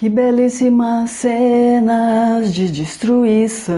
Que 0.00 0.08
belíssimas 0.08 1.10
cenas 1.10 2.54
de 2.54 2.72
destruição. 2.72 3.76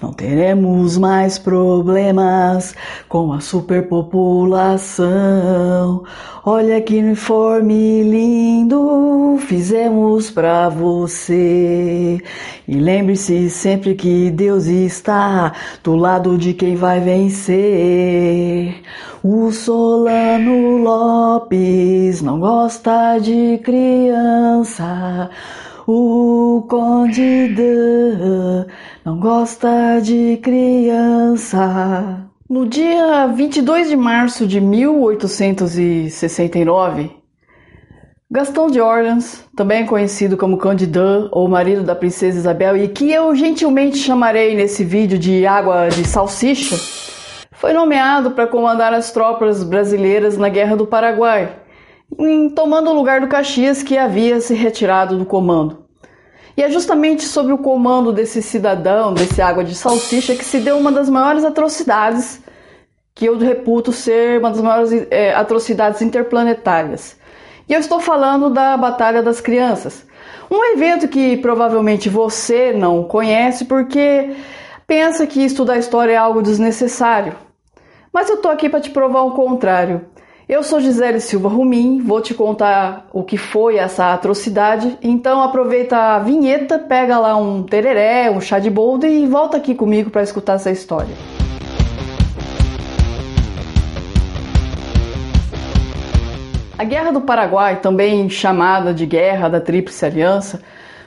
Não 0.00 0.12
teremos 0.12 0.96
mais 0.96 1.40
problemas 1.40 2.72
com 3.08 3.32
a 3.32 3.40
superpopulação. 3.40 6.04
Olha 6.44 6.80
que 6.80 7.00
uniforme 7.00 8.04
lindo 8.04 9.36
fizemos 9.40 10.30
pra 10.30 10.68
você. 10.68 12.22
E 12.68 12.74
lembre-se 12.76 13.50
sempre 13.50 13.96
que 13.96 14.30
Deus 14.30 14.66
está 14.66 15.52
do 15.82 15.96
lado 15.96 16.38
de 16.38 16.54
quem 16.54 16.76
vai 16.76 17.00
vencer. 17.00 18.80
O 19.22 19.52
Solano 19.52 20.78
Lopes 20.78 22.22
não 22.22 22.40
gosta 22.40 23.18
de 23.18 23.60
criança. 23.62 25.28
O 25.86 26.64
Conde 26.66 27.48
Dan 27.48 28.64
não 29.04 29.20
gosta 29.20 30.00
de 30.02 30.38
criança. 30.42 32.26
No 32.48 32.66
dia 32.66 33.26
22 33.26 33.90
de 33.90 33.96
março 33.96 34.46
de 34.46 34.58
1869, 34.58 37.10
Gastão 38.30 38.70
de 38.70 38.80
Orleans, 38.80 39.44
também 39.54 39.84
conhecido 39.84 40.38
como 40.38 40.56
Conde 40.56 40.86
Dan 40.86 41.28
ou 41.30 41.46
marido 41.46 41.82
da 41.82 41.94
princesa 41.94 42.38
Isabel 42.38 42.74
e 42.74 42.88
que 42.88 43.12
eu 43.12 43.34
gentilmente 43.34 43.98
chamarei 43.98 44.56
nesse 44.56 44.82
vídeo 44.82 45.18
de 45.18 45.46
água 45.46 45.90
de 45.90 46.08
salsicha, 46.08 46.76
foi 47.60 47.74
nomeado 47.74 48.30
para 48.30 48.46
comandar 48.46 48.94
as 48.94 49.12
tropas 49.12 49.62
brasileiras 49.62 50.38
na 50.38 50.48
Guerra 50.48 50.76
do 50.76 50.86
Paraguai, 50.86 51.56
tomando 52.56 52.88
o 52.88 52.94
lugar 52.94 53.20
do 53.20 53.28
Caxias 53.28 53.82
que 53.82 53.98
havia 53.98 54.40
se 54.40 54.54
retirado 54.54 55.18
do 55.18 55.26
comando. 55.26 55.84
E 56.56 56.62
é 56.62 56.70
justamente 56.70 57.24
sobre 57.24 57.52
o 57.52 57.58
comando 57.58 58.14
desse 58.14 58.40
cidadão, 58.40 59.12
desse 59.12 59.42
água 59.42 59.62
de 59.62 59.74
salsicha, 59.74 60.34
que 60.34 60.44
se 60.44 60.60
deu 60.60 60.78
uma 60.78 60.90
das 60.90 61.10
maiores 61.10 61.44
atrocidades 61.44 62.40
que 63.14 63.26
eu 63.26 63.36
reputo 63.36 63.92
ser 63.92 64.40
uma 64.40 64.48
das 64.48 64.62
maiores 64.62 65.06
é, 65.10 65.34
atrocidades 65.34 66.00
interplanetárias. 66.00 67.18
E 67.68 67.74
eu 67.74 67.78
estou 67.78 68.00
falando 68.00 68.48
da 68.48 68.74
Batalha 68.74 69.22
das 69.22 69.38
Crianças, 69.38 70.06
um 70.50 70.64
evento 70.72 71.08
que 71.08 71.36
provavelmente 71.36 72.08
você 72.08 72.72
não 72.72 73.04
conhece 73.04 73.66
porque 73.66 74.34
pensa 74.86 75.26
que 75.26 75.44
estudar 75.44 75.76
história 75.76 76.14
é 76.14 76.16
algo 76.16 76.40
desnecessário. 76.40 77.49
Mas 78.12 78.28
eu 78.28 78.38
tô 78.38 78.48
aqui 78.48 78.68
para 78.68 78.80
te 78.80 78.90
provar 78.90 79.22
o 79.22 79.30
contrário. 79.30 80.04
Eu 80.48 80.64
sou 80.64 80.80
Gisele 80.80 81.20
Silva 81.20 81.48
Rumim, 81.48 82.00
vou 82.00 82.20
te 82.20 82.34
contar 82.34 83.08
o 83.12 83.22
que 83.22 83.36
foi 83.36 83.76
essa 83.76 84.12
atrocidade. 84.12 84.98
Então 85.00 85.40
aproveita 85.40 85.96
a 85.96 86.18
vinheta, 86.18 86.76
pega 86.76 87.20
lá 87.20 87.36
um 87.36 87.62
tereré, 87.62 88.28
um 88.28 88.40
chá 88.40 88.58
de 88.58 88.68
boldo 88.68 89.06
e 89.06 89.28
volta 89.28 89.58
aqui 89.58 89.76
comigo 89.76 90.10
para 90.10 90.24
escutar 90.24 90.54
essa 90.54 90.72
história. 90.72 91.14
A 96.76 96.82
Guerra 96.82 97.12
do 97.12 97.20
Paraguai, 97.20 97.78
também 97.80 98.28
chamada 98.28 98.92
de 98.92 99.06
Guerra 99.06 99.48
da 99.48 99.60
Tríplice 99.60 100.04
Aliança, 100.04 100.60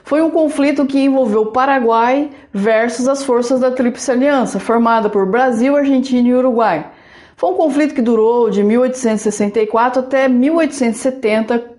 foi 0.04 0.22
um 0.22 0.30
conflito 0.30 0.86
que 0.86 1.00
envolveu 1.00 1.44
o 1.44 1.52
Paraguai 1.52 2.30
versus 2.52 3.08
as 3.08 3.24
forças 3.24 3.62
da 3.62 3.72
Tríplice 3.72 4.12
Aliança, 4.12 4.60
formada 4.60 5.10
por 5.10 5.26
Brasil, 5.26 5.76
Argentina 5.78 6.28
e 6.28 6.34
Uruguai. 6.34 6.88
Foi 7.38 7.52
um 7.52 7.56
conflito 7.56 7.96
que 7.96 8.02
durou 8.02 8.50
de 8.50 8.64
1864 8.64 10.02
até 10.02 10.28
1870, 10.28 11.72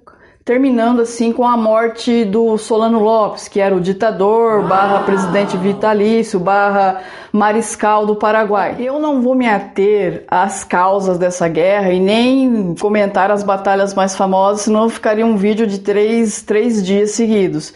terminando 0.42 1.02
assim 1.02 1.33
com 1.33 1.47
a 1.47 1.56
morte 1.56 2.25
do 2.25 2.56
Solano 2.56 2.98
Lopes, 2.98 3.47
que 3.47 3.61
era 3.61 3.75
o 3.75 3.80
ditador, 3.80 4.62
barra 4.64 5.05
presidente 5.05 5.56
vitalício, 5.56 6.41
barra 6.41 7.02
mariscal 7.33 8.06
do 8.06 8.17
Paraguai. 8.17 8.77
Eu 8.78 8.98
não 8.98 9.20
vou 9.20 9.34
me 9.34 9.48
ater 9.48 10.24
às 10.29 10.64
causas 10.64 11.18
dessa 11.18 11.46
guerra 11.46 11.92
e 11.92 12.01
nem 12.01 12.74
comentar 12.80 13.30
as 13.30 13.42
batalhas 13.42 13.95
mais 13.95 14.17
famosas, 14.17 14.63
senão 14.63 14.89
ficaria 14.89 15.24
um 15.24 15.36
vídeo 15.36 15.67
de 15.67 15.79
três, 15.79 16.42
três 16.42 16.84
dias 16.84 17.13
seguidos. 17.13 17.74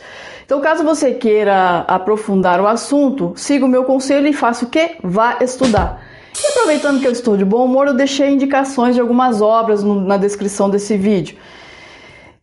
Então, 0.48 0.62
caso 0.62 0.82
você 0.82 1.12
queira 1.12 1.81
aprofundar 1.81 2.59
o 2.59 2.66
assunto, 2.66 3.34
siga 3.36 3.66
o 3.66 3.69
meu 3.69 3.84
conselho 3.84 4.26
e 4.26 4.32
faça 4.32 4.64
o 4.64 4.69
que? 4.70 4.92
Vá 5.04 5.36
estudar. 5.42 6.03
E 6.42 6.47
aproveitando 6.47 7.00
que 7.03 7.06
eu 7.06 7.12
estou 7.12 7.36
de 7.36 7.44
bom 7.44 7.66
humor, 7.66 7.86
eu 7.86 7.92
deixei 7.92 8.31
indicações 8.31 8.94
de 8.94 9.00
algumas 9.03 9.42
obras 9.42 9.82
no, 9.82 10.00
na 10.00 10.16
descrição 10.16 10.70
desse 10.70 10.97
vídeo. 10.97 11.37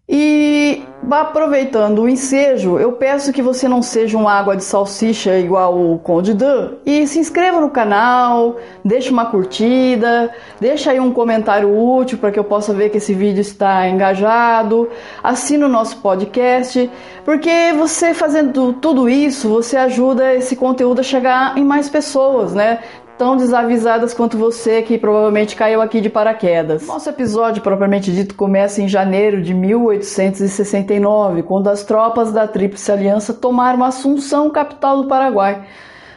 E 0.08 0.84
aproveitando 1.10 2.04
o 2.04 2.10
ensejo, 2.10 2.78
eu 2.78 2.92
peço 2.92 3.34
que 3.34 3.42
você 3.42 3.68
não 3.68 3.82
seja 3.82 4.18
um 4.18 4.28
água 4.28 4.56
de 4.56 4.64
salsicha 4.64 5.38
igual 5.38 5.76
o 5.76 5.98
Conde 5.98 6.34
Dan 6.34 6.74
e 6.86 7.08
se 7.08 7.18
inscreva 7.18 7.60
no 7.60 7.70
canal, 7.70 8.58
deixe 8.84 9.10
uma 9.10 9.26
curtida, 9.26 10.32
deixa 10.60 10.92
aí 10.92 11.00
um 11.00 11.12
comentário 11.12 11.76
útil 11.76 12.18
para 12.18 12.32
que 12.32 12.38
eu 12.38 12.44
possa 12.44 12.74
ver 12.74 12.90
que 12.90 12.98
esse 12.98 13.14
vídeo 13.14 13.42
está 13.42 13.88
engajado, 13.88 14.90
assina 15.24 15.66
o 15.66 15.70
nosso 15.70 15.98
podcast, 15.98 16.90
porque 17.24 17.74
você 17.76 18.14
fazendo 18.14 18.74
tudo 18.74 19.10
isso, 19.10 19.50
você 19.50 19.78
ajuda 19.78 20.36
esse 20.36 20.56
conteúdo 20.56 21.00
a 21.00 21.04
chegar 21.04 21.58
em 21.58 21.64
mais 21.64 21.90
pessoas, 21.90 22.54
né? 22.54 22.80
Tão 23.18 23.38
desavisadas 23.38 24.14
quanto 24.14 24.38
você 24.38 24.82
que 24.82 24.98
provavelmente 24.98 25.56
caiu 25.56 25.82
aqui 25.82 26.02
de 26.02 26.10
paraquedas. 26.10 26.86
Nosso 26.86 27.10
episódio 27.10 27.62
propriamente 27.62 28.12
dito 28.12 28.36
começa 28.36 28.82
em 28.82 28.88
janeiro 28.88 29.42
de 29.42 29.54
1869, 29.54 31.44
quando 31.44 31.70
as 31.70 31.84
tropas 31.84 32.32
da 32.32 32.48
Tríplice 32.48 32.92
Aliança 32.92 33.34
tomaram 33.34 33.84
Assunção, 33.84 34.50
capital 34.50 35.02
do 35.02 35.08
Paraguai. 35.08 35.66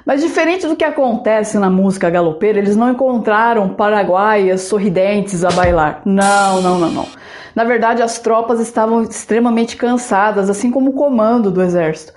Mas 0.05 0.23
diferente 0.23 0.67
do 0.67 0.75
que 0.75 0.85
acontece 0.85 1.59
na 1.59 1.69
música 1.69 2.09
galopeira, 2.09 2.59
eles 2.59 2.77
não 2.77 2.91
encontraram 2.91 3.69
paraguaias 3.69 4.63
sorridentes 4.63 5.45
a 5.45 5.51
bailar. 5.51 6.01
Não, 6.05 6.63
não, 6.63 6.79
não, 6.79 6.91
não. 6.91 7.07
Na 7.55 7.65
verdade, 7.65 8.03
as 8.03 8.19
tropas 8.19 8.59
estavam 8.59 9.03
extremamente 9.03 9.77
cansadas, 9.77 10.49
assim 10.49 10.71
como 10.71 10.91
o 10.91 10.95
comando 10.95 11.51
do 11.51 11.63
exército. 11.63 12.15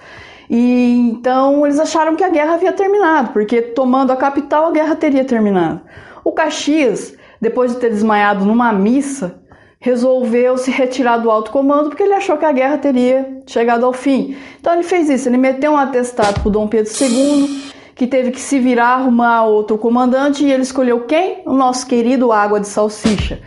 E 0.54 0.98
então 0.98 1.66
eles 1.66 1.80
acharam 1.80 2.14
que 2.18 2.26
a 2.26 2.30
guerra 2.30 2.56
havia 2.56 2.74
terminado, 2.74 3.32
porque 3.32 3.62
tomando 3.62 4.12
a 4.12 4.18
capital 4.18 4.66
a 4.66 4.72
guerra 4.72 4.98
teria 4.98 5.24
terminado. 5.24 5.80
O 6.26 6.34
Caxias, 6.34 7.16
depois 7.40 7.72
de 7.72 7.80
ter 7.80 7.90
desmaiado 7.90 8.44
numa 8.44 8.74
missa, 8.74 9.40
resolveu 9.80 10.58
se 10.58 10.70
retirar 10.70 11.20
do 11.20 11.32
alto 11.32 11.52
comando 11.52 11.88
porque 11.88 12.04
ele 12.04 12.16
achou 12.16 12.36
que 12.36 12.44
a 12.44 12.52
guerra 12.52 12.78
teria 12.78 13.42
chegado 13.48 13.86
ao 13.86 13.94
fim. 13.94 14.36
Então 14.60 14.74
ele 14.74 14.84
fez 14.84 15.10
isso, 15.10 15.30
ele 15.30 15.38
meteu 15.38 15.72
um 15.72 15.78
atestado 15.78 16.42
para 16.42 16.52
Dom 16.52 16.68
Pedro 16.68 16.92
II, 17.00 17.72
que 17.96 18.06
teve 18.06 18.32
que 18.32 18.42
se 18.42 18.60
virar, 18.60 18.96
arrumar 18.96 19.46
outro 19.46 19.78
comandante, 19.78 20.44
e 20.44 20.52
ele 20.52 20.64
escolheu 20.64 21.06
quem? 21.06 21.44
O 21.46 21.54
nosso 21.54 21.88
querido 21.88 22.30
Água 22.30 22.60
de 22.60 22.68
Salsicha. 22.68 23.40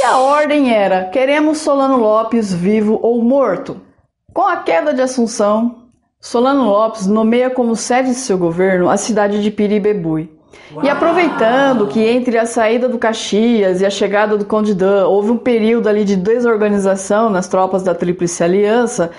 E 0.00 0.02
a 0.02 0.16
ordem 0.16 0.72
era: 0.72 1.10
queremos 1.10 1.58
Solano 1.58 1.98
Lopes 1.98 2.54
vivo 2.54 2.98
ou 3.02 3.22
morto. 3.22 3.82
Com 4.32 4.46
a 4.46 4.56
queda 4.56 4.94
de 4.94 5.02
Assunção, 5.02 5.87
Solano 6.20 6.64
Lopes 6.64 7.06
nomeia 7.06 7.48
como 7.48 7.76
sede 7.76 8.08
de 8.08 8.16
seu 8.16 8.36
governo 8.36 8.90
a 8.90 8.96
cidade 8.96 9.40
de 9.40 9.50
Piribebui. 9.52 10.28
Uau. 10.72 10.84
E 10.84 10.90
aproveitando 10.90 11.86
que 11.86 12.00
entre 12.00 12.36
a 12.36 12.44
saída 12.44 12.88
do 12.88 12.98
Caxias 12.98 13.80
e 13.80 13.86
a 13.86 13.90
chegada 13.90 14.36
do 14.36 14.44
Conde 14.44 14.74
Dan 14.74 15.06
houve 15.06 15.30
um 15.30 15.36
período 15.36 15.88
ali 15.88 16.04
de 16.04 16.16
desorganização 16.16 17.30
nas 17.30 17.46
tropas 17.46 17.84
da 17.84 17.94
Tríplice 17.94 18.42
Aliança, 18.42 19.12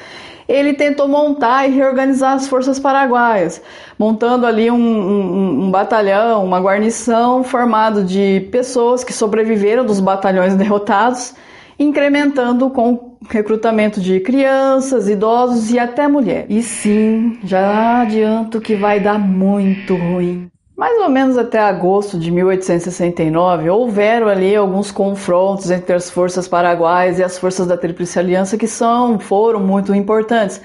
ele 0.48 0.74
tentou 0.74 1.08
montar 1.08 1.68
e 1.68 1.72
reorganizar 1.72 2.34
as 2.34 2.48
forças 2.48 2.80
paraguaias, 2.80 3.62
montando 3.98 4.46
ali 4.46 4.70
um, 4.70 4.76
um, 4.76 5.64
um, 5.66 5.72
batalhão, 5.72 6.44
uma 6.44 6.60
guarnição 6.60 7.44
formado 7.44 8.04
de 8.04 8.48
pessoas 8.52 9.04
que 9.04 9.14
sobreviveram 9.14 9.86
dos 9.86 10.00
batalhões 10.00 10.54
derrotados, 10.58 11.34
incrementando 11.80 12.70
com 12.70 13.18
recrutamento 13.30 14.02
de 14.02 14.20
crianças, 14.20 15.08
idosos 15.08 15.72
e 15.72 15.80
até 15.80 16.08
mulheres. 16.08 16.48
E 16.50 16.62
sim, 16.62 17.40
já 17.44 18.02
adianto 18.02 18.60
que 18.60 18.76
vai 18.76 19.00
dar 19.00 19.18
muito 19.18 19.96
ruim. 19.96 20.52
Mais 20.76 20.98
ou 21.02 21.10
menos 21.10 21.38
até 21.38 21.60
agosto 21.60 22.18
de 22.18 22.32
1869, 22.32 23.70
houveram 23.70 24.30
ali 24.30 24.56
alguns 24.56 24.92
confrontos 24.92 25.70
entre 25.70 25.94
as 25.94 26.10
forças 26.10 26.48
paraguaias 26.48 27.20
e 27.20 27.24
as 27.24 27.38
forças 27.38 27.68
da 27.68 27.76
Tríplice 27.76 28.18
Aliança 28.18 28.58
que 28.58 28.68
são, 28.68 29.20
foram 29.20 29.60
muito 29.60 29.94
importantes. 29.94 30.62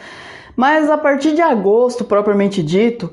Mas 0.56 0.88
a 0.88 0.96
partir 0.96 1.34
de 1.34 1.42
agosto, 1.42 2.04
propriamente 2.04 2.62
dito, 2.62 3.12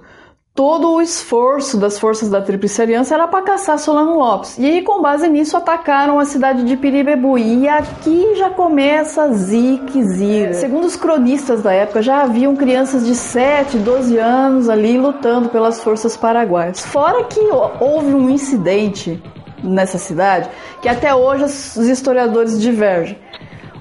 todo 0.54 0.96
o 0.96 1.02
esforço 1.02 1.78
das 1.78 1.98
forças 1.98 2.30
da 2.30 2.42
Tríplice 2.42 2.82
Aliança 2.82 3.14
era 3.14 3.28
para 3.28 3.44
caçar 3.44 3.80
Solano 3.80 4.18
Lopes. 4.18 4.58
E 4.58 4.66
aí, 4.66 4.82
com 4.82 5.02
base 5.02 5.28
nisso, 5.28 5.56
atacaram 5.56 6.20
a 6.20 6.26
cidade 6.26 6.64
de 6.64 6.76
Piribebu. 6.76 7.38
E 7.38 7.68
aqui 7.68 8.36
já 8.36 8.50
começa 8.50 9.24
a 9.24 9.28
zique 9.30 10.04
zira. 10.04 10.54
Segundo 10.54 10.86
os 10.86 10.96
cronistas 10.96 11.62
da 11.62 11.72
época, 11.72 12.02
já 12.02 12.22
haviam 12.22 12.56
crianças 12.56 13.06
de 13.06 13.16
7, 13.16 13.78
12 13.78 14.18
anos 14.18 14.70
ali 14.70 14.98
lutando 14.98 15.50
pelas 15.50 15.82
forças 15.82 16.18
paraguaias. 16.18 16.82
Fora 16.86 17.24
que 17.24 17.40
houve 17.80 18.14
um 18.14 18.30
incidente 18.30 19.22
nessa 19.64 19.98
cidade 19.98 20.50
que 20.82 20.90
até 20.90 21.14
hoje 21.14 21.44
os 21.44 21.78
historiadores 21.78 22.60
divergem. 22.60 23.18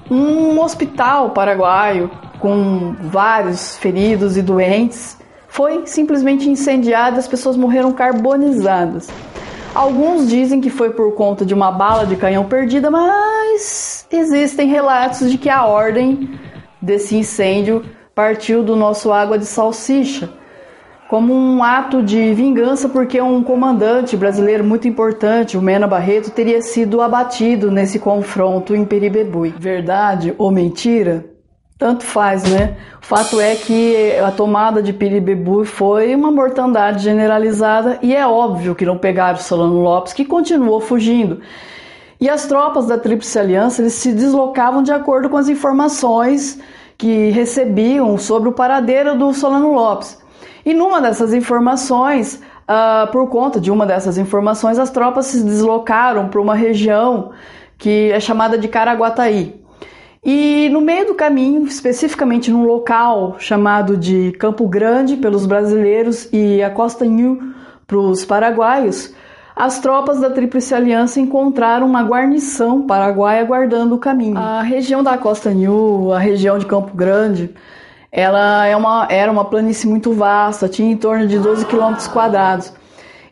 Um 0.09 0.59
hospital 0.59 1.31
paraguaio 1.31 2.09
com 2.39 2.95
vários 2.99 3.77
feridos 3.77 4.35
e 4.35 4.41
doentes, 4.41 5.17
foi 5.51 5.81
simplesmente 5.85 6.49
incendiada 6.49 7.19
as 7.19 7.27
pessoas 7.27 7.57
morreram 7.57 7.91
carbonizadas. 7.91 9.09
Alguns 9.75 10.29
dizem 10.29 10.61
que 10.61 10.69
foi 10.69 10.91
por 10.91 11.13
conta 11.13 11.45
de 11.45 11.53
uma 11.53 11.69
bala 11.71 12.05
de 12.05 12.15
canhão 12.15 12.45
perdida, 12.45 12.89
mas 12.89 14.07
existem 14.09 14.69
relatos 14.69 15.29
de 15.29 15.37
que 15.37 15.49
a 15.49 15.65
ordem 15.65 16.39
desse 16.81 17.17
incêndio 17.17 17.83
partiu 18.15 18.63
do 18.63 18.77
nosso 18.77 19.11
água 19.11 19.37
de 19.37 19.45
salsicha, 19.45 20.29
como 21.09 21.33
um 21.33 21.61
ato 21.61 22.01
de 22.01 22.33
vingança 22.33 22.87
porque 22.87 23.19
um 23.19 23.43
comandante 23.43 24.15
brasileiro 24.15 24.63
muito 24.63 24.87
importante, 24.87 25.57
o 25.57 25.61
Mena 25.61 25.85
Barreto, 25.85 26.31
teria 26.31 26.61
sido 26.61 27.01
abatido 27.01 27.69
nesse 27.69 27.99
confronto 27.99 28.73
em 28.73 28.85
Peribebui. 28.85 29.53
Verdade 29.59 30.33
ou 30.37 30.49
mentira? 30.49 31.30
Tanto 31.81 32.03
faz, 32.03 32.43
né? 32.43 32.77
O 33.01 33.05
fato 33.07 33.41
é 33.41 33.55
que 33.55 34.15
a 34.19 34.29
tomada 34.29 34.83
de 34.83 34.93
Piribebu 34.93 35.65
foi 35.65 36.13
uma 36.13 36.29
mortandade 36.29 37.03
generalizada 37.03 37.97
e 38.03 38.15
é 38.15 38.23
óbvio 38.27 38.75
que 38.75 38.85
não 38.85 38.99
pegaram 38.99 39.39
Solano 39.39 39.81
Lopes, 39.81 40.13
que 40.13 40.23
continuou 40.23 40.79
fugindo. 40.79 41.41
E 42.19 42.29
as 42.29 42.45
tropas 42.45 42.85
da 42.85 42.99
Tríplice 42.99 43.39
Aliança 43.39 43.81
eles 43.81 43.93
se 43.93 44.13
deslocavam 44.13 44.83
de 44.83 44.91
acordo 44.91 45.27
com 45.27 45.37
as 45.37 45.49
informações 45.49 46.61
que 46.95 47.31
recebiam 47.31 48.15
sobre 48.15 48.47
o 48.47 48.51
paradeiro 48.51 49.17
do 49.17 49.33
Solano 49.33 49.73
Lopes. 49.73 50.21
E 50.63 50.75
numa 50.75 51.01
dessas 51.01 51.33
informações, 51.33 52.35
uh, 52.35 53.11
por 53.11 53.27
conta 53.27 53.59
de 53.59 53.71
uma 53.71 53.87
dessas 53.87 54.19
informações, 54.19 54.77
as 54.77 54.91
tropas 54.91 55.25
se 55.25 55.43
deslocaram 55.43 56.27
para 56.27 56.39
uma 56.39 56.53
região 56.53 57.31
que 57.75 58.11
é 58.11 58.19
chamada 58.19 58.55
de 58.55 58.67
Caraguataí. 58.67 59.60
E 60.23 60.69
no 60.69 60.81
meio 60.81 61.07
do 61.07 61.15
caminho, 61.15 61.63
especificamente 61.65 62.51
num 62.51 62.63
local 62.63 63.37
chamado 63.39 63.97
de 63.97 64.31
Campo 64.33 64.67
Grande 64.67 65.17
pelos 65.17 65.47
brasileiros 65.47 66.29
e 66.31 66.61
a 66.61 66.69
Costa 66.69 67.05
New 67.05 67.53
para 67.87 67.97
os 67.97 68.23
paraguaios, 68.23 69.15
as 69.55 69.79
tropas 69.79 70.19
da 70.19 70.29
Tríplice 70.29 70.75
Aliança 70.75 71.19
encontraram 71.19 71.87
uma 71.87 72.03
guarnição 72.03 72.83
paraguaia 72.85 73.43
guardando 73.43 73.95
o 73.95 73.97
caminho. 73.97 74.37
A 74.37 74.61
região 74.61 75.01
da 75.01 75.17
Costa 75.17 75.51
New, 75.51 76.13
a 76.13 76.19
região 76.19 76.59
de 76.59 76.67
Campo 76.67 76.95
Grande, 76.95 77.53
ela 78.11 78.65
é 78.67 78.75
uma, 78.75 79.07
era 79.09 79.31
uma 79.31 79.45
planície 79.45 79.89
muito 79.89 80.13
vasta, 80.13 80.69
tinha 80.69 80.91
em 80.91 80.97
torno 80.97 81.27
de 81.27 81.39
12 81.39 81.65
quilômetros 81.65 82.07
quadrados. 82.07 82.71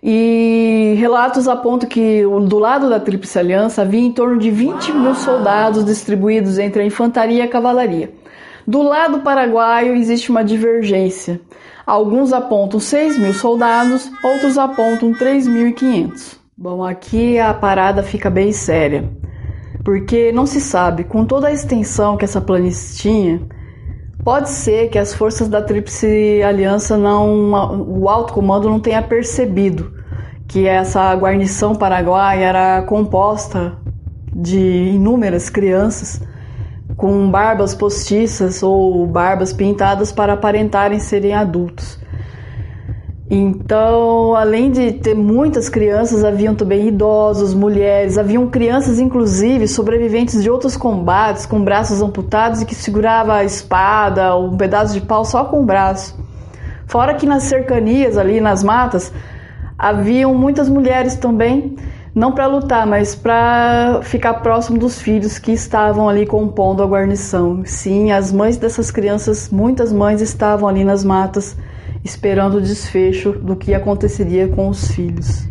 E 0.01 0.95
relatos 0.97 1.47
apontam 1.47 1.89
que 1.89 2.23
do 2.23 2.57
lado 2.57 2.89
da 2.89 2.99
Tríplice 2.99 3.37
Aliança 3.37 3.81
havia 3.81 3.99
em 3.99 4.11
torno 4.11 4.37
de 4.37 4.49
20 4.49 4.93
mil 4.93 5.13
soldados 5.13 5.83
distribuídos 5.83 6.57
entre 6.57 6.81
a 6.81 6.85
infantaria 6.85 7.39
e 7.39 7.41
a 7.41 7.47
cavalaria. 7.47 8.11
Do 8.65 8.81
lado 8.81 9.19
paraguaio 9.19 9.95
existe 9.95 10.29
uma 10.29 10.43
divergência. 10.43 11.41
Alguns 11.85 12.31
apontam 12.31 12.79
6 12.79 13.17
mil 13.17 13.33
soldados, 13.33 14.09
outros 14.23 14.57
apontam 14.57 15.11
3.500. 15.11 16.37
Bom, 16.55 16.83
aqui 16.83 17.39
a 17.39 17.53
parada 17.53 18.03
fica 18.03 18.29
bem 18.29 18.51
séria, 18.51 19.09
porque 19.83 20.31
não 20.31 20.45
se 20.45 20.61
sabe, 20.61 21.03
com 21.03 21.25
toda 21.25 21.47
a 21.47 21.53
extensão 21.53 22.15
que 22.15 22.25
essa 22.25 22.39
planície 22.39 22.97
tinha, 23.01 23.41
Pode 24.23 24.49
ser 24.49 24.89
que 24.89 24.99
as 24.99 25.13
forças 25.13 25.47
da 25.47 25.61
Tríplice 25.61 26.41
Aliança 26.43 26.97
não, 26.97 27.87
o 27.87 28.09
alto 28.09 28.33
comando 28.33 28.69
não 28.69 28.79
tenha 28.79 29.01
percebido 29.01 29.93
que 30.47 30.67
essa 30.67 31.13
guarnição 31.15 31.75
paraguaia 31.75 32.43
era 32.43 32.81
composta 32.81 33.77
de 34.33 34.59
inúmeras 34.93 35.49
crianças 35.49 36.21
com 36.97 37.29
barbas 37.31 37.73
postiças 37.73 38.61
ou 38.61 39.07
barbas 39.07 39.53
pintadas 39.53 40.11
para 40.11 40.33
aparentarem 40.33 40.99
serem 40.99 41.33
adultos. 41.33 41.99
Então, 43.31 44.35
além 44.35 44.71
de 44.71 44.91
ter 44.91 45.13
muitas 45.13 45.69
crianças, 45.69 46.25
haviam 46.25 46.55
também 46.55 46.87
idosos, 46.87 47.53
mulheres, 47.53 48.17
haviam 48.17 48.47
crianças, 48.47 48.99
inclusive, 48.99 49.67
sobreviventes 49.67 50.41
de 50.41 50.49
outros 50.49 50.75
combates, 50.75 51.45
com 51.45 51.63
braços 51.63 52.01
amputados 52.01 52.63
e 52.63 52.65
que 52.65 52.73
segurava 52.73 53.35
a 53.35 53.43
espada 53.43 54.33
ou 54.33 54.47
um 54.47 54.57
pedaço 54.57 54.95
de 54.95 55.01
pau 55.01 55.23
só 55.23 55.45
com 55.45 55.61
o 55.61 55.65
braço. 55.65 56.17
Fora 56.87 57.13
que 57.13 57.27
nas 57.27 57.43
cercanias, 57.43 58.17
ali 58.17 58.41
nas 58.41 58.63
matas, 58.63 59.13
haviam 59.77 60.33
muitas 60.33 60.67
mulheres 60.67 61.15
também, 61.15 61.75
não 62.15 62.31
para 62.31 62.47
lutar, 62.47 62.87
mas 62.87 63.13
para 63.13 63.99
ficar 64.01 64.33
próximo 64.35 64.79
dos 64.79 64.99
filhos 64.99 65.37
que 65.37 65.51
estavam 65.51 66.09
ali 66.09 66.25
compondo 66.25 66.81
a 66.81 66.87
guarnição. 66.87 67.61
Sim, 67.63 68.11
as 68.11 68.31
mães 68.31 68.57
dessas 68.57 68.89
crianças, 68.89 69.51
muitas 69.51 69.93
mães 69.93 70.19
estavam 70.19 70.67
ali 70.67 70.83
nas 70.83 71.03
matas 71.03 71.55
esperando 72.03 72.55
o 72.55 72.61
desfecho 72.61 73.31
do 73.31 73.55
que 73.55 73.73
aconteceria 73.73 74.47
com 74.47 74.69
os 74.69 74.91
filhos. 74.91 75.47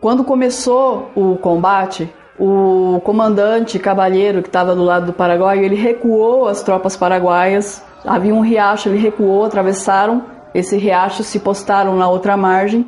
Quando 0.00 0.24
começou 0.24 1.10
o 1.14 1.36
combate, 1.36 2.12
o 2.38 3.00
comandante 3.04 3.78
cavalheiro 3.78 4.42
que 4.42 4.48
estava 4.48 4.74
do 4.74 4.82
lado 4.82 5.06
do 5.06 5.12
Paraguai, 5.12 5.64
ele 5.64 5.76
recuou 5.76 6.48
as 6.48 6.62
tropas 6.62 6.96
paraguaias. 6.96 7.82
Havia 8.04 8.34
um 8.34 8.40
riacho, 8.40 8.88
ele 8.88 8.98
recuou, 8.98 9.44
atravessaram 9.44 10.24
esse 10.52 10.76
riacho, 10.76 11.22
se 11.22 11.38
postaram 11.40 11.96
na 11.96 12.08
outra 12.08 12.36
margem. 12.36 12.86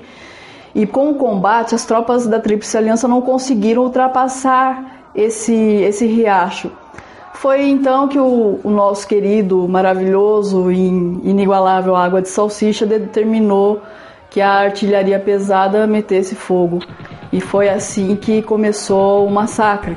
E 0.74 0.86
com 0.86 1.10
o 1.10 1.14
combate, 1.14 1.74
as 1.74 1.86
tropas 1.86 2.26
da 2.26 2.38
Tríplice 2.38 2.76
Aliança 2.76 3.08
não 3.08 3.22
conseguiram 3.22 3.82
ultrapassar 3.82 5.10
esse, 5.14 5.54
esse 5.54 6.06
riacho. 6.06 6.70
Foi 7.38 7.68
então 7.68 8.08
que 8.08 8.18
o, 8.18 8.60
o 8.64 8.70
nosso 8.70 9.06
querido, 9.06 9.68
maravilhoso 9.68 10.70
e 10.72 10.86
inigualável 10.86 11.94
Água 11.94 12.22
de 12.22 12.30
Salsicha 12.30 12.86
determinou 12.86 13.82
que 14.30 14.40
a 14.40 14.52
artilharia 14.52 15.20
pesada 15.20 15.86
metesse 15.86 16.34
fogo. 16.34 16.80
E 17.30 17.40
foi 17.40 17.68
assim 17.68 18.16
que 18.16 18.40
começou 18.40 19.26
o 19.26 19.30
massacre. 19.30 19.96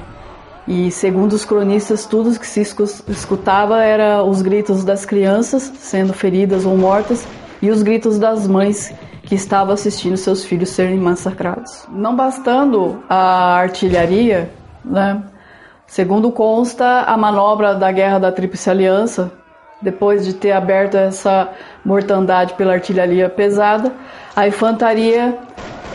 E 0.67 0.91
segundo 0.91 1.31
os 1.31 1.45
cronistas, 1.45 2.05
tudo 2.05 2.37
que 2.37 2.45
se 2.45 2.59
escutava 2.59 3.81
era 3.83 4.21
os 4.21 4.41
gritos 4.41 4.83
das 4.83 5.05
crianças 5.05 5.71
sendo 5.79 6.13
feridas 6.13 6.65
ou 6.65 6.77
mortas 6.77 7.25
e 7.61 7.71
os 7.71 7.81
gritos 7.81 8.19
das 8.19 8.47
mães 8.47 8.93
que 9.23 9.35
estavam 9.35 9.73
assistindo 9.73 10.17
seus 10.17 10.43
filhos 10.43 10.69
serem 10.69 10.97
massacrados. 10.97 11.87
Não 11.89 12.15
bastando 12.15 13.01
a 13.09 13.55
artilharia, 13.55 14.51
né, 14.83 15.23
Segundo 15.89 16.31
consta, 16.31 17.01
a 17.01 17.17
manobra 17.17 17.73
da 17.73 17.91
Guerra 17.91 18.19
da 18.19 18.31
Tríplice 18.31 18.69
Aliança, 18.69 19.31
depois 19.81 20.23
de 20.23 20.35
ter 20.35 20.51
aberto 20.51 20.95
essa 20.95 21.49
mortandade 21.83 22.53
pela 22.53 22.73
artilharia 22.73 23.27
pesada, 23.27 23.91
a 24.35 24.47
infantaria 24.47 25.35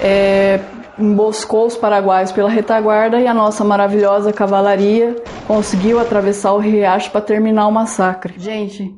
é, 0.03 0.59
emboscou 0.99 1.67
os 1.67 1.77
paraguaios 1.77 2.33
pela 2.33 2.51
retaguarda 2.51 3.21
e 3.21 3.29
a 3.29 3.33
nossa 3.33 3.63
maravilhosa 3.63 4.33
cavalaria 4.33 5.15
conseguiu 5.47 6.01
atravessar 6.01 6.53
o 6.55 6.59
riacho 6.59 7.13
para 7.13 7.21
terminar 7.21 7.69
o 7.69 7.73
massacre. 7.73 8.35
Gente, 8.37 8.93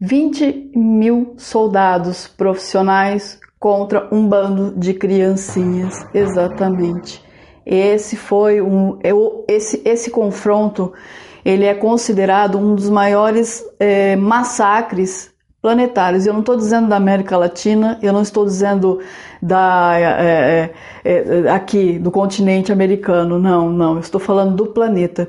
20 0.00 0.72
mil 0.74 1.34
soldados 1.36 2.26
profissionais 2.26 3.38
contra 3.58 4.08
um 4.10 4.26
bando 4.26 4.72
de 4.74 4.94
criancinhas, 4.94 6.06
exatamente. 6.14 7.22
Esse 7.64 8.16
foi 8.16 8.60
um, 8.60 8.98
esse, 9.48 9.82
esse 9.84 10.10
confronto 10.10 10.92
ele 11.44 11.64
é 11.64 11.74
considerado 11.74 12.58
um 12.58 12.74
dos 12.74 12.88
maiores 12.88 13.64
é, 13.78 14.16
massacres 14.16 15.30
planetários. 15.62 16.26
Eu 16.26 16.32
não 16.32 16.40
estou 16.40 16.56
dizendo 16.56 16.88
da 16.88 16.96
América 16.96 17.36
Latina, 17.36 17.98
eu 18.02 18.12
não 18.12 18.22
estou 18.22 18.44
dizendo 18.44 19.00
da 19.40 19.92
é, 19.98 20.70
é, 21.04 21.50
aqui 21.50 21.98
do 21.98 22.10
continente 22.10 22.72
americano, 22.72 23.38
não, 23.38 23.70
não. 23.70 23.94
Eu 23.94 24.00
estou 24.00 24.20
falando 24.20 24.54
do 24.54 24.66
planeta. 24.66 25.28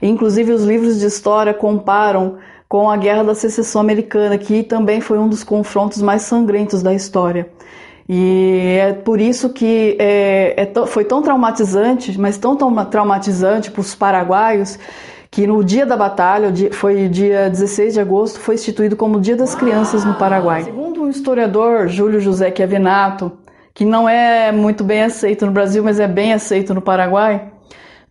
Inclusive 0.00 0.52
os 0.52 0.64
livros 0.64 0.98
de 0.98 1.06
história 1.06 1.52
comparam 1.52 2.38
com 2.68 2.88
a 2.88 2.96
Guerra 2.96 3.24
da 3.24 3.34
Secessão 3.34 3.80
Americana, 3.80 4.38
que 4.38 4.62
também 4.62 5.00
foi 5.00 5.18
um 5.18 5.28
dos 5.28 5.42
confrontos 5.42 6.00
mais 6.00 6.22
sangrentos 6.22 6.82
da 6.82 6.94
história. 6.94 7.50
E 8.12 8.76
é 8.80 8.92
por 8.92 9.20
isso 9.20 9.50
que 9.50 9.96
é, 10.00 10.64
é, 10.64 10.86
foi 10.86 11.04
tão 11.04 11.22
traumatizante, 11.22 12.18
mas 12.18 12.36
tão, 12.36 12.56
tão 12.56 12.84
traumatizante 12.86 13.70
para 13.70 13.80
os 13.80 13.94
paraguaios, 13.94 14.76
que 15.30 15.46
no 15.46 15.62
dia 15.62 15.86
da 15.86 15.96
batalha, 15.96 16.52
foi 16.72 17.08
dia 17.08 17.48
16 17.48 17.94
de 17.94 18.00
agosto, 18.00 18.40
foi 18.40 18.56
instituído 18.56 18.96
como 18.96 19.20
Dia 19.20 19.36
das 19.36 19.54
Crianças 19.54 20.04
no 20.04 20.14
Paraguai. 20.14 20.64
Segundo 20.64 21.04
o 21.04 21.08
historiador 21.08 21.86
Júlio 21.86 22.18
José 22.18 22.52
Chiavenato, 22.52 23.30
que 23.72 23.84
não 23.84 24.08
é 24.08 24.50
muito 24.50 24.82
bem 24.82 25.04
aceito 25.04 25.46
no 25.46 25.52
Brasil, 25.52 25.84
mas 25.84 26.00
é 26.00 26.08
bem 26.08 26.32
aceito 26.32 26.74
no 26.74 26.82
Paraguai, 26.82 27.52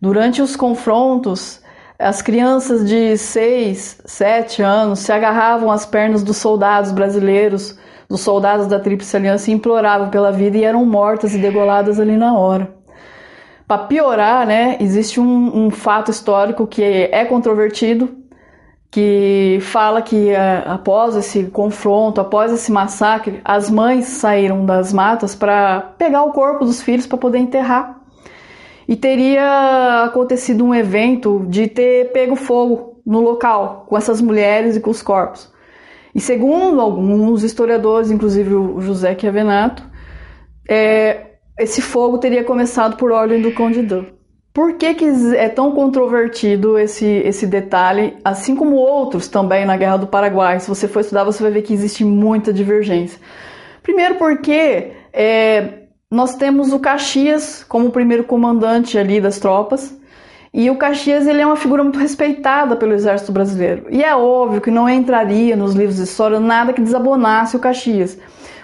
durante 0.00 0.40
os 0.40 0.56
confrontos, 0.56 1.60
as 1.98 2.22
crianças 2.22 2.88
de 2.88 3.18
6, 3.18 4.00
7 4.06 4.62
anos 4.62 5.00
se 5.00 5.12
agarravam 5.12 5.70
às 5.70 5.84
pernas 5.84 6.22
dos 6.22 6.38
soldados 6.38 6.90
brasileiros 6.90 7.78
dos 8.10 8.22
soldados 8.22 8.66
da 8.66 8.80
Tríplice 8.80 9.16
Aliança 9.16 9.52
imploravam 9.52 10.10
pela 10.10 10.32
vida 10.32 10.58
e 10.58 10.64
eram 10.64 10.84
mortas 10.84 11.32
e 11.32 11.38
degoladas 11.38 12.00
ali 12.00 12.16
na 12.16 12.36
hora. 12.36 12.74
Para 13.68 13.84
piorar, 13.84 14.44
né, 14.44 14.76
existe 14.80 15.20
um, 15.20 15.66
um, 15.66 15.70
fato 15.70 16.10
histórico 16.10 16.66
que 16.66 16.82
é 16.82 17.24
controvertido, 17.24 18.16
que 18.90 19.58
fala 19.60 20.02
que 20.02 20.30
é, 20.30 20.64
após 20.66 21.14
esse 21.14 21.44
confronto, 21.44 22.20
após 22.20 22.52
esse 22.52 22.72
massacre, 22.72 23.40
as 23.44 23.70
mães 23.70 24.06
saíram 24.06 24.66
das 24.66 24.92
matas 24.92 25.36
para 25.36 25.80
pegar 25.96 26.24
o 26.24 26.32
corpo 26.32 26.64
dos 26.64 26.82
filhos 26.82 27.06
para 27.06 27.16
poder 27.16 27.38
enterrar. 27.38 28.00
E 28.88 28.96
teria 28.96 30.02
acontecido 30.02 30.64
um 30.64 30.74
evento 30.74 31.46
de 31.48 31.68
ter 31.68 32.10
pego 32.10 32.34
fogo 32.34 33.00
no 33.06 33.20
local 33.20 33.84
com 33.88 33.96
essas 33.96 34.20
mulheres 34.20 34.74
e 34.74 34.80
com 34.80 34.90
os 34.90 35.00
corpos. 35.00 35.48
E 36.14 36.20
segundo 36.20 36.80
alguns 36.80 37.42
historiadores, 37.42 38.10
inclusive 38.10 38.54
o 38.54 38.80
José 38.80 39.16
Chiavenato, 39.18 39.82
é, 40.68 41.26
esse 41.58 41.80
fogo 41.82 42.18
teria 42.18 42.44
começado 42.44 42.96
por 42.96 43.12
ordem 43.12 43.40
do 43.40 43.52
Conde 43.52 43.82
Dan. 43.82 44.04
Por 44.52 44.74
que, 44.74 44.94
que 44.94 45.04
é 45.36 45.48
tão 45.48 45.70
controvertido 45.72 46.76
esse, 46.76 47.06
esse 47.06 47.46
detalhe, 47.46 48.16
assim 48.24 48.56
como 48.56 48.76
outros 48.76 49.28
também 49.28 49.64
na 49.64 49.76
Guerra 49.76 49.98
do 49.98 50.08
Paraguai? 50.08 50.58
Se 50.58 50.68
você 50.68 50.88
for 50.88 51.00
estudar, 51.00 51.22
você 51.22 51.40
vai 51.42 51.52
ver 51.52 51.62
que 51.62 51.72
existe 51.72 52.04
muita 52.04 52.52
divergência. 52.52 53.20
Primeiro 53.80 54.16
porque 54.16 54.92
é, 55.12 55.84
nós 56.10 56.34
temos 56.34 56.72
o 56.72 56.80
Caxias 56.80 57.64
como 57.68 57.92
primeiro 57.92 58.24
comandante 58.24 58.98
ali 58.98 59.20
das 59.20 59.38
tropas, 59.38 59.96
e 60.52 60.68
o 60.68 60.76
Caxias 60.76 61.26
ele 61.28 61.40
é 61.40 61.46
uma 61.46 61.56
figura 61.56 61.82
muito 61.84 61.98
respeitada 61.98 62.74
pelo 62.74 62.92
exército 62.92 63.30
brasileiro. 63.30 63.86
E 63.88 64.02
é 64.02 64.14
óbvio 64.16 64.60
que 64.60 64.70
não 64.70 64.88
entraria 64.88 65.54
nos 65.54 65.74
livros 65.74 65.96
de 65.96 66.02
história 66.02 66.40
nada 66.40 66.72
que 66.72 66.80
desabonasse 66.80 67.56
o 67.56 67.60
Caxias. 67.60 68.18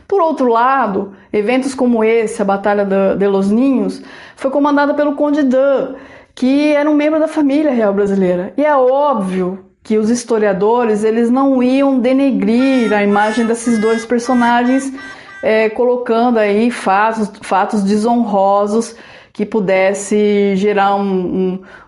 Por 0.08 0.20
outro 0.20 0.48
lado, 0.48 1.12
eventos 1.32 1.74
como 1.74 2.02
esse, 2.02 2.42
a 2.42 2.44
Batalha 2.44 2.84
de 2.84 3.26
Los 3.26 3.50
Ninhos, 3.50 4.02
foi 4.34 4.50
comandada 4.50 4.94
pelo 4.94 5.14
Conde 5.14 5.42
Dan, 5.42 5.94
que 6.34 6.72
era 6.72 6.90
um 6.90 6.94
membro 6.94 7.20
da 7.20 7.28
família 7.28 7.70
real 7.70 7.94
brasileira. 7.94 8.52
E 8.56 8.64
é 8.64 8.76
óbvio 8.76 9.64
que 9.82 9.96
os 9.96 10.10
historiadores 10.10 11.04
eles 11.04 11.30
não 11.30 11.62
iam 11.62 12.00
denegrir 12.00 12.92
a 12.92 13.02
imagem 13.04 13.46
desses 13.46 13.78
dois 13.80 14.04
personagens, 14.04 14.92
é, 15.42 15.70
colocando 15.70 16.38
aí 16.38 16.70
fatos, 16.70 17.30
fatos 17.42 17.82
desonrosos 17.84 18.96
que 19.36 19.44
pudesse 19.44 20.56
gerar 20.56 20.96
um, 20.96 21.02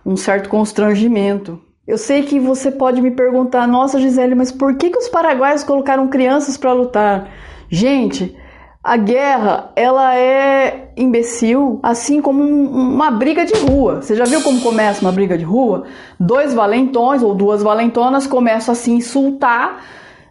um, 0.05 0.11
um 0.11 0.15
certo 0.15 0.47
constrangimento. 0.49 1.59
Eu 1.87 1.97
sei 1.97 2.21
que 2.21 2.39
você 2.39 2.69
pode 2.69 3.01
me 3.01 3.09
perguntar, 3.09 3.67
nossa 3.67 3.99
Gisele, 3.99 4.35
mas 4.35 4.51
por 4.51 4.75
que, 4.75 4.91
que 4.91 4.99
os 4.99 5.09
paraguaios 5.09 5.63
colocaram 5.63 6.07
crianças 6.07 6.55
para 6.57 6.73
lutar? 6.73 7.27
Gente, 7.67 8.37
a 8.83 8.95
guerra 8.95 9.71
ela 9.75 10.15
é 10.15 10.91
imbecil, 10.95 11.79
assim 11.81 12.21
como 12.21 12.43
um, 12.43 12.93
uma 12.93 13.09
briga 13.09 13.43
de 13.43 13.55
rua. 13.55 14.03
Você 14.03 14.15
já 14.15 14.25
viu 14.25 14.43
como 14.43 14.61
começa 14.61 15.01
uma 15.01 15.11
briga 15.11 15.35
de 15.35 15.43
rua? 15.43 15.85
Dois 16.19 16.53
valentões 16.53 17.23
ou 17.23 17.33
duas 17.33 17.63
valentonas 17.63 18.27
começam 18.27 18.73
a 18.73 18.75
se 18.75 18.91
insultar. 18.91 19.83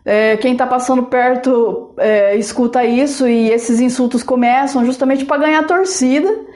É, 0.04 0.36
quem 0.36 0.52
está 0.52 0.68
passando 0.68 1.02
perto 1.02 1.94
é, 1.96 2.36
escuta 2.36 2.84
isso 2.84 3.26
e 3.26 3.50
esses 3.50 3.80
insultos 3.80 4.22
começam 4.22 4.84
justamente 4.84 5.24
para 5.24 5.38
ganhar 5.38 5.66
torcida 5.66 6.46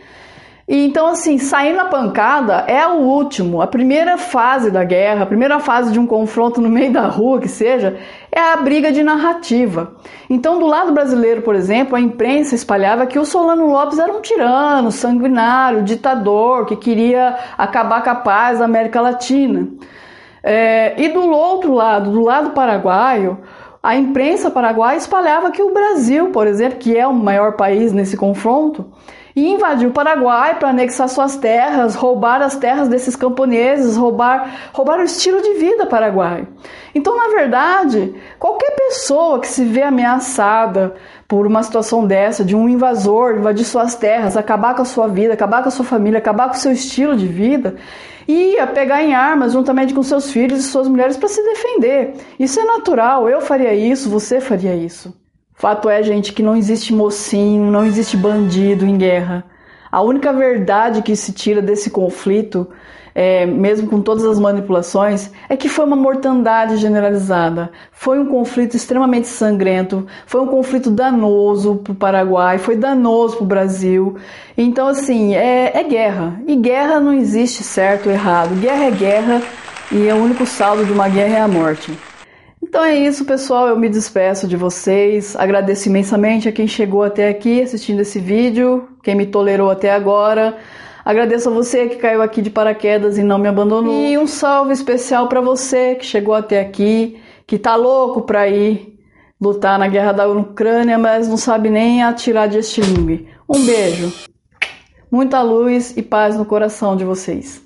e 0.69 0.87
então, 0.87 1.09
assim, 1.09 1.39
sair 1.39 1.73
na 1.73 1.87
pancada 1.87 2.65
é 2.69 2.87
o 2.87 3.01
último. 3.01 3.61
A 3.61 3.67
primeira 3.67 4.17
fase 4.17 4.71
da 4.71 4.85
guerra, 4.85 5.25
a 5.25 5.27
primeira 5.27 5.59
fase 5.59 5.93
de 5.93 5.99
um 5.99 6.07
confronto 6.07 6.61
no 6.61 6.69
meio 6.69 6.93
da 6.93 7.07
rua, 7.09 7.41
que 7.41 7.49
seja, 7.49 7.99
é 8.31 8.41
a 8.41 8.57
briga 8.57 8.93
de 8.93 9.03
narrativa. 9.03 9.97
Então, 10.31 10.61
do 10.61 10.67
lado 10.67 10.93
brasileiro, 10.93 11.43
por 11.43 11.57
exemplo, 11.57 11.97
a 11.97 12.01
imprensa 12.01 12.55
espalhava 12.55 13.07
que 13.07 13.19
o 13.19 13.25
Solano 13.25 13.67
Lopes 13.67 13.99
era 13.99 14.13
um 14.13 14.21
tirano, 14.21 14.93
sanguinário, 14.93 15.83
ditador, 15.83 16.65
que 16.67 16.77
queria 16.77 17.37
acabar 17.59 18.03
com 18.05 18.11
a 18.11 18.15
paz 18.15 18.61
da 18.61 18.65
América 18.65 19.01
Latina. 19.01 19.69
É, 20.45 20.95
e 20.97 21.09
do 21.09 21.29
outro 21.29 21.73
lado, 21.73 22.11
do 22.11 22.21
lado 22.21 22.51
paraguaio, 22.51 23.41
a 23.83 23.97
imprensa 23.97 24.49
paraguaia 24.49 24.97
espalhava 24.97 25.51
que 25.51 25.61
o 25.61 25.73
Brasil, 25.73 26.31
por 26.31 26.47
exemplo, 26.47 26.79
que 26.79 26.97
é 26.97 27.07
o 27.07 27.13
maior 27.13 27.57
país 27.57 27.93
nesse 27.93 28.17
confronto, 28.17 28.87
e 29.35 29.49
invadiu 29.49 29.89
o 29.89 29.93
Paraguai 29.93 30.59
para 30.59 30.69
anexar 30.69 31.09
suas 31.09 31.37
terras, 31.37 31.95
roubar 31.95 32.43
as 32.43 32.57
terras 32.57 32.89
desses 32.89 33.17
camponeses, 33.17 33.97
roubar, 33.97 34.71
roubar 34.73 34.99
o 35.01 35.05
estilo 35.05 35.41
de 35.41 35.55
vida 35.55 35.87
paraguaio. 35.87 36.49
Então, 36.95 37.17
na 37.17 37.29
verdade, 37.29 38.15
qualquer 38.39 38.73
pessoa 38.73 39.41
que 39.41 39.49
se 39.49 39.65
vê 39.65 39.83
ameaçada 39.83 40.95
por 41.27 41.47
uma 41.47 41.63
situação 41.63 42.07
dessa, 42.07 42.45
de 42.45 42.55
um 42.55 42.69
invasor 42.69 43.37
invadir 43.37 43.65
suas 43.65 43.95
terras, 43.95 44.37
acabar 44.37 44.75
com 44.75 44.83
a 44.83 44.85
sua 44.85 45.09
vida, 45.09 45.33
acabar 45.33 45.63
com 45.63 45.69
a 45.69 45.73
sua 45.73 45.85
família, 45.85 46.19
acabar 46.19 46.49
com 46.49 46.55
o 46.55 46.59
seu 46.59 46.73
estilo 46.73 47.17
de 47.17 47.27
vida, 47.27 47.77
ia 48.29 48.67
pegar 48.67 49.03
em 49.03 49.15
armas 49.15 49.53
juntamente 49.53 49.95
com 49.95 50.03
seus 50.03 50.31
filhos 50.31 50.61
e 50.61 50.63
suas 50.63 50.87
mulheres 50.87 51.17
para 51.17 51.29
se 51.29 51.43
defender. 51.43 52.15
Isso 52.39 52.61
é 52.61 52.65
natural, 52.65 53.29
eu 53.29 53.41
faria 53.41 53.73
isso, 53.75 54.11
você 54.11 54.41
faria 54.41 54.75
isso. 54.75 55.22
Fato 55.55 55.89
é, 55.89 56.03
gente, 56.03 56.33
que 56.33 56.43
não 56.43 56.57
existe 56.57 56.93
mocinho, 56.93 57.71
não 57.71 57.85
existe 57.85 58.17
bandido 58.17 58.85
em 58.85 58.97
guerra. 58.97 59.45
A 59.91 60.01
única 60.01 60.33
verdade 60.33 61.03
que 61.03 61.15
se 61.15 61.33
tira 61.33 61.61
desse 61.61 61.91
conflito, 61.91 62.67
é, 63.15 63.45
mesmo 63.45 63.89
com 63.89 64.01
todas 64.01 64.25
as 64.25 64.39
manipulações, 64.39 65.31
é 65.49 65.57
que 65.57 65.69
foi 65.69 65.85
uma 65.85 65.97
mortandade 65.97 66.79
generalizada. 66.79 67.71
Foi 67.93 68.19
um 68.19 68.27
conflito 68.27 68.75
extremamente 68.75 69.29
sangrento, 69.29 70.07
foi 70.27 70.41
um 70.41 70.47
conflito 70.47 70.91
danoso 70.91 71.77
para 71.77 71.93
o 71.93 71.95
Paraguai, 71.95 72.59
foi 72.59 72.77
danoso 72.77 73.37
para 73.37 73.45
o 73.45 73.47
Brasil. 73.47 74.17
Então, 74.57 74.89
assim, 74.89 75.35
é, 75.35 75.79
é 75.79 75.85
guerra. 75.85 76.41
E 76.47 76.57
guerra 76.57 76.99
não 76.99 77.13
existe 77.13 77.63
certo 77.63 78.07
ou 78.07 78.13
errado. 78.13 78.59
Guerra 78.61 78.85
é 78.85 78.91
guerra 78.91 79.43
e 79.91 80.11
o 80.11 80.17
único 80.17 80.47
saldo 80.47 80.87
de 80.87 80.93
uma 80.93 81.09
guerra 81.09 81.37
é 81.37 81.41
a 81.43 81.49
morte. 81.49 81.93
Então 82.63 82.85
é 82.85 82.95
isso, 82.95 83.25
pessoal. 83.25 83.69
Eu 83.69 83.79
me 83.79 83.89
despeço 83.89 84.47
de 84.47 84.57
vocês. 84.57 85.35
Agradeço 85.37 85.89
imensamente 85.89 86.49
a 86.49 86.53
quem 86.53 86.67
chegou 86.67 87.03
até 87.03 87.29
aqui 87.29 87.61
assistindo 87.61 88.01
esse 88.01 88.19
vídeo, 88.21 88.89
quem 89.03 89.15
me 89.15 89.27
tolerou 89.27 89.71
até 89.71 89.91
agora. 89.91 90.57
Agradeço 91.05 91.49
a 91.49 91.53
você 91.53 91.89
que 91.89 91.97
caiu 91.97 92.23
aqui 92.23 92.41
de 92.41 92.49
paraquedas 92.49 93.19
e 93.19 93.23
não 93.23 93.39
me 93.39 93.49
abandonou. 93.49 93.93
E 93.93 94.17
um 94.17 94.27
salve 94.27 94.73
especial 94.73 95.29
para 95.29 95.41
você 95.41 95.97
que 95.97 96.07
chegou 96.07 96.35
até 96.35 96.61
aqui, 96.61 97.21
que 97.47 97.59
tá 97.59 97.75
louco 97.75 98.23
para 98.23 98.49
ir 98.49 98.99
lutar 99.41 99.77
na 99.77 99.89
guerra 99.89 100.13
da 100.13 100.29
Ucrânia, 100.29 100.97
mas 100.97 101.27
não 101.27 101.37
sabe 101.37 101.69
nem 101.69 102.05
atirar 102.05 102.49
de 102.49 102.59
estilingue. 102.59 103.29
Um 103.49 103.65
beijo. 103.65 104.13
Muita 105.11 105.43
luz 105.43 105.97
e 105.97 106.03
paz 106.03 106.37
no 106.37 106.45
coração 106.45 106.97
de 106.97 107.05
vocês. 107.05 107.61